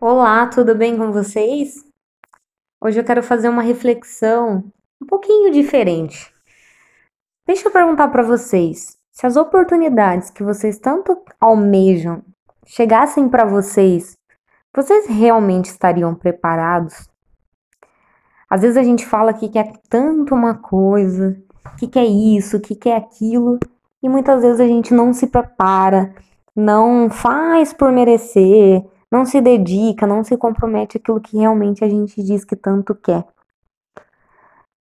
[0.00, 1.84] Olá, tudo bem com vocês?
[2.80, 4.62] Hoje eu quero fazer uma reflexão
[5.02, 6.32] um pouquinho diferente.
[7.44, 12.22] Deixa eu perguntar para vocês, se as oportunidades que vocês tanto almejam
[12.64, 14.16] chegassem para vocês,
[14.72, 17.10] vocês realmente estariam preparados?
[18.48, 21.36] Às vezes a gente fala que quer tanto uma coisa,
[21.76, 23.58] que quer isso, que quer aquilo,
[24.00, 26.14] e muitas vezes a gente não se prepara,
[26.54, 32.22] não faz por merecer, não se dedica, não se compromete aquilo que realmente a gente
[32.22, 33.24] diz que tanto quer.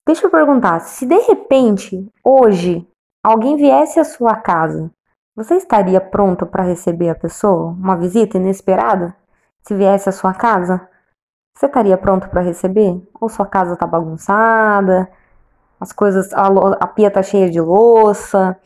[0.06, 2.86] Deixa eu perguntar, se de repente, hoje,
[3.24, 4.90] alguém viesse à sua casa,
[5.34, 7.70] você estaria pronto para receber a pessoa?
[7.72, 9.14] Uma visita inesperada?
[9.62, 10.88] Se viesse à sua casa,
[11.54, 13.02] você estaria pronto para receber?
[13.20, 15.10] Ou sua casa tá bagunçada,
[15.80, 16.46] as coisas, a,
[16.80, 18.56] a pia tá cheia de louça,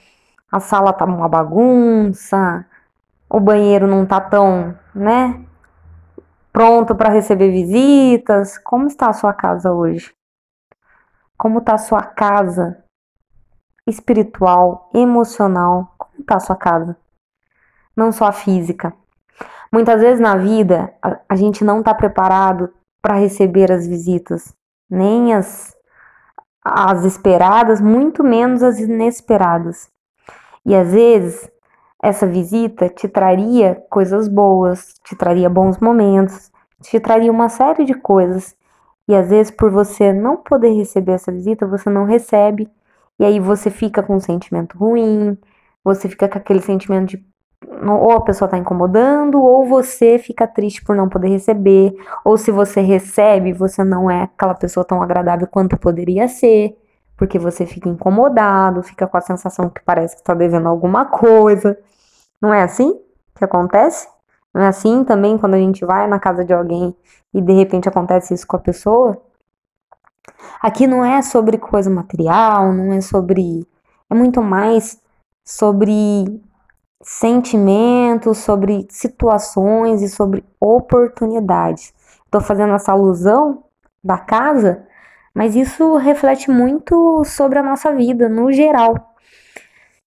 [0.51, 2.65] a sala tá uma bagunça,
[3.29, 5.45] o banheiro não tá tão, né,
[6.53, 8.59] pronto para receber visitas?
[8.59, 10.13] Como está a sua casa hoje?
[11.37, 12.85] Como está a sua casa
[13.87, 15.95] espiritual, emocional?
[15.97, 16.97] Como está a sua casa?
[17.97, 18.95] Não só a física.
[19.73, 24.53] Muitas vezes na vida a, a gente não está preparado para receber as visitas,
[24.89, 25.75] nem as,
[26.65, 29.89] as esperadas, muito menos as inesperadas.
[30.67, 31.51] E às vezes
[32.03, 36.51] essa visita te traria coisas boas, te traria bons momentos,
[36.83, 38.57] te traria uma série de coisas.
[39.07, 42.69] E às vezes, por você não poder receber essa visita, você não recebe.
[43.19, 45.37] E aí você fica com um sentimento ruim,
[45.85, 47.31] você fica com aquele sentimento de
[47.87, 52.51] ou a pessoa está incomodando, ou você fica triste por não poder receber, ou se
[52.51, 56.77] você recebe, você não é aquela pessoa tão agradável quanto poderia ser
[57.21, 61.79] porque você fica incomodado, fica com a sensação que parece que está devendo alguma coisa.
[62.41, 62.99] Não é assim
[63.37, 64.09] que acontece?
[64.55, 66.97] Não é assim também quando a gente vai na casa de alguém
[67.35, 69.21] e de repente acontece isso com a pessoa?
[70.63, 73.69] Aqui não é sobre coisa material, não é sobre.
[74.09, 74.99] É muito mais
[75.45, 76.43] sobre
[77.03, 81.93] sentimentos, sobre situações e sobre oportunidades.
[82.25, 83.65] Estou fazendo essa alusão
[84.03, 84.87] da casa
[85.35, 89.15] mas isso reflete muito sobre a nossa vida no geral.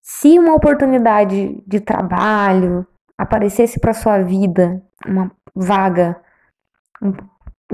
[0.01, 2.85] Se uma oportunidade de trabalho
[3.17, 6.19] aparecesse para sua vida, uma vaga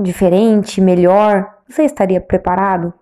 [0.00, 2.94] diferente, melhor, você estaria preparado?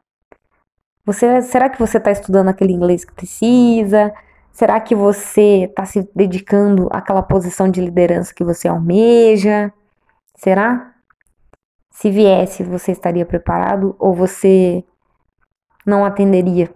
[1.04, 4.12] Você, será que você está estudando aquele inglês que precisa?
[4.52, 9.72] Será que você está se dedicando àquela posição de liderança que você almeja?
[10.36, 10.94] Será?
[11.98, 14.84] Se viesse, você estaria preparado ou você
[15.84, 16.72] não atenderia?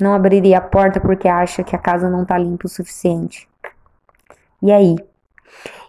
[0.00, 3.48] Não abriria a porta porque acha que a casa não está limpa o suficiente?
[4.62, 4.94] E aí?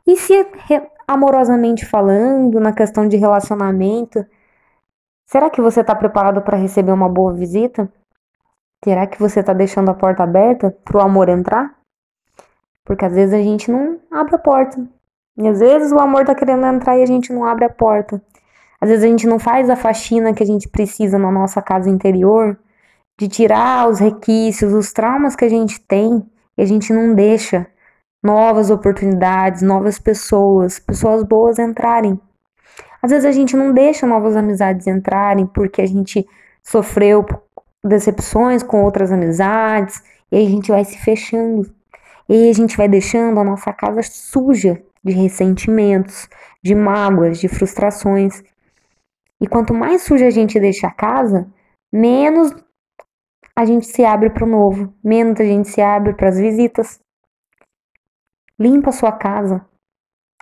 [0.08, 0.34] E se
[1.08, 4.26] amorosamente falando, na questão de relacionamento,
[5.28, 7.88] será que você está preparado para receber uma boa visita?
[8.84, 11.76] Será que você está deixando a porta aberta para o amor entrar?
[12.84, 14.84] Porque às vezes a gente não abre a porta.
[15.38, 18.20] E às vezes o amor está querendo entrar e a gente não abre a porta.
[18.80, 21.90] Às vezes a gente não faz a faxina que a gente precisa na nossa casa
[21.90, 22.58] interior,
[23.20, 26.24] de tirar os requisitos, os traumas que a gente tem,
[26.58, 27.68] e a gente não deixa
[28.24, 32.20] novas oportunidades, novas pessoas, pessoas boas entrarem.
[33.02, 36.28] Às vezes a gente não deixa novas amizades entrarem porque a gente
[36.64, 37.26] sofreu
[37.84, 40.02] decepções com outras amizades,
[40.32, 41.70] e a gente vai se fechando.
[42.28, 46.28] E a gente vai deixando a nossa casa suja de ressentimentos,
[46.62, 48.44] de mágoas, de frustrações.
[49.40, 51.48] E quanto mais suja a gente deixa a casa,
[51.92, 52.54] menos
[53.56, 57.00] a gente se abre para o novo, menos a gente se abre para as visitas.
[58.60, 59.66] Limpa a sua casa,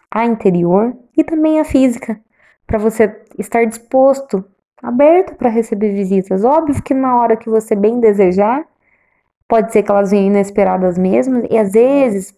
[0.10, 2.20] a interior e também a física,
[2.66, 4.44] para você estar disposto,
[4.82, 6.44] aberto para receber visitas.
[6.44, 8.66] Óbvio que na hora que você bem desejar,
[9.48, 12.34] pode ser que elas venham inesperadas mesmo, e às vezes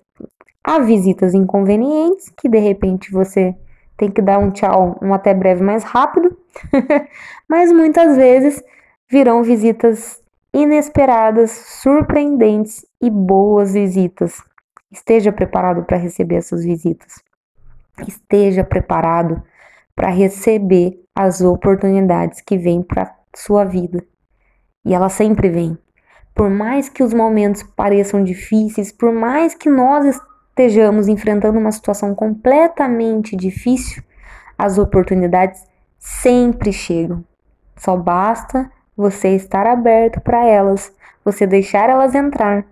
[0.64, 3.56] há visitas inconvenientes que de repente você
[3.98, 6.38] tem que dar um tchau, um até breve mais rápido,
[7.50, 8.64] mas muitas vezes
[9.10, 10.22] virão visitas
[10.54, 14.42] inesperadas, surpreendentes e boas visitas.
[14.92, 17.22] Esteja preparado para receber essas visitas.
[18.08, 19.42] Esteja preparado
[19.96, 24.04] para receber as oportunidades que vêm para sua vida.
[24.86, 25.78] E elas sempre vêm.
[26.34, 30.20] Por mais que os momentos pareçam difíceis, por mais que nós
[30.58, 34.02] estejamos enfrentando uma situação completamente difícil,
[34.58, 35.64] as oportunidades
[36.00, 37.24] sempre chegam.
[37.76, 40.92] Só basta você estar aberto para elas,
[41.24, 42.66] você deixar elas entrar.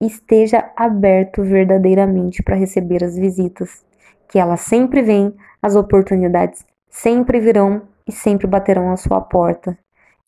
[0.00, 3.84] Esteja aberto verdadeiramente para receber as visitas,
[4.26, 9.76] que ela sempre vem, as oportunidades sempre virão e sempre baterão à sua porta.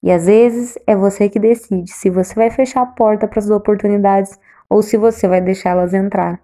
[0.04, 3.48] E às vezes é você que decide se você vai fechar a porta para as
[3.48, 6.38] oportunidades ou se você vai deixá-las entrar.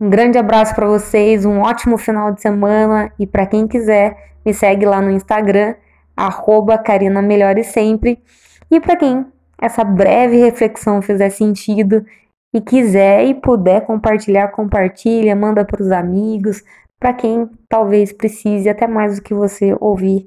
[0.00, 4.52] Um grande abraço para vocês, um ótimo final de semana e para quem quiser, me
[4.52, 5.76] segue lá no Instagram,
[6.16, 8.20] arroba Karina Melhore Sempre.
[8.68, 9.24] E para quem
[9.56, 12.04] essa breve reflexão fizer sentido
[12.52, 16.64] e quiser e puder compartilhar, compartilha, manda para os amigos,
[16.98, 20.26] para quem talvez precise até mais do que você ouvir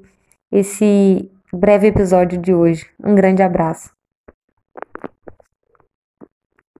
[0.50, 2.86] esse breve episódio de hoje.
[3.02, 3.97] Um grande abraço.